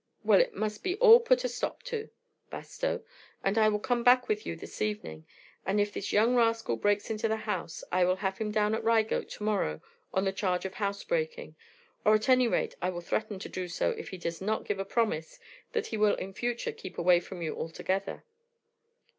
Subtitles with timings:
[0.23, 2.09] "Well, it must be all put a stop to,
[2.49, 3.03] Bastow;
[3.43, 5.27] and I will come back with you this evening,
[5.63, 8.83] and if this young rascal breaks into the house I will have him down at
[8.83, 9.79] Reigate tomorrow
[10.11, 11.55] on the charge of house breaking;
[12.03, 14.79] or, at any rate, I will threaten to do so if he does not give
[14.79, 15.37] a promise
[15.73, 18.23] that he will in future keep away from you altogether."